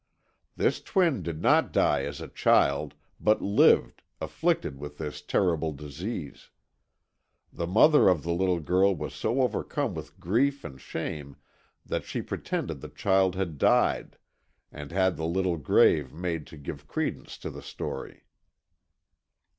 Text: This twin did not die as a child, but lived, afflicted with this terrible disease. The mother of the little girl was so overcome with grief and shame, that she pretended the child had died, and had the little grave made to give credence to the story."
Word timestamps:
This 0.55 0.81
twin 0.81 1.21
did 1.21 1.43
not 1.43 1.71
die 1.71 2.05
as 2.05 2.21
a 2.21 2.27
child, 2.27 2.95
but 3.19 3.39
lived, 3.39 4.01
afflicted 4.19 4.79
with 4.79 4.97
this 4.97 5.21
terrible 5.21 5.73
disease. 5.73 6.49
The 7.53 7.67
mother 7.67 8.07
of 8.09 8.23
the 8.23 8.33
little 8.33 8.59
girl 8.61 8.95
was 8.95 9.13
so 9.13 9.43
overcome 9.43 9.93
with 9.93 10.19
grief 10.19 10.63
and 10.63 10.81
shame, 10.81 11.35
that 11.85 12.03
she 12.03 12.23
pretended 12.23 12.81
the 12.81 12.89
child 12.89 13.35
had 13.35 13.59
died, 13.59 14.17
and 14.71 14.91
had 14.91 15.17
the 15.17 15.27
little 15.27 15.57
grave 15.57 16.11
made 16.11 16.47
to 16.47 16.57
give 16.57 16.87
credence 16.87 17.37
to 17.37 17.51
the 17.51 17.61
story." 17.61 18.23